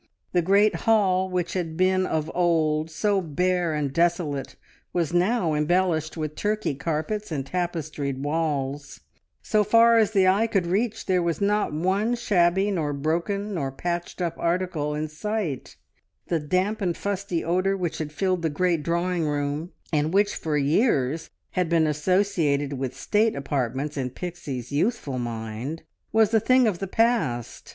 [0.33, 4.55] The great hall which had been of old so bare and desolate
[4.93, 9.01] was now embellished with Turkey carpets and tapestried walls:
[9.43, 13.71] so far as the eye could reach there was not one shabby, nor broken, nor
[13.71, 15.75] patched up article; in sight;
[16.29, 20.57] the damp and fusty odour which had filled the great drawing room, and which for
[20.57, 26.79] years had been associated with State apartments in Pixie's youthful mind, was a thing of
[26.79, 27.69] the past.